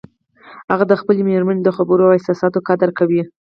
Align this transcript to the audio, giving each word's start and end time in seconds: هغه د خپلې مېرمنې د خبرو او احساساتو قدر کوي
هغه 0.71 0.85
د 0.87 0.93
خپلې 1.01 1.21
مېرمنې 1.29 1.61
د 1.63 1.69
خبرو 1.77 2.03
او 2.07 2.15
احساساتو 2.17 2.59
قدر 2.69 2.89
کوي 2.99 3.21